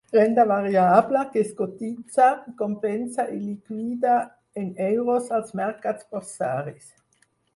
Renda 0.13 0.43
variable, 0.51 1.19
que 1.33 1.41
es 1.47 1.51
cotitza, 1.59 2.29
compensa 2.61 3.25
i 3.35 3.37
liquida 3.43 4.15
en 4.63 4.73
euros 4.89 5.29
als 5.39 5.55
mercats 5.63 6.11
borsaris. 6.17 6.91